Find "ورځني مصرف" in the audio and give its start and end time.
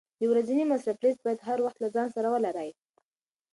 0.31-0.97